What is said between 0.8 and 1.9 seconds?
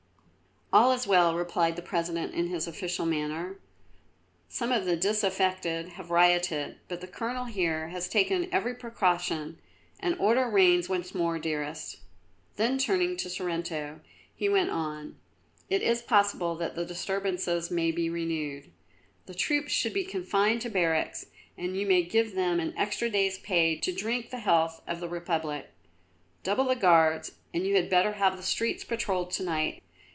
is well," replied the